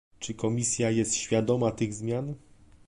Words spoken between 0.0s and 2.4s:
Czy Komisja jest świadoma tych zmian?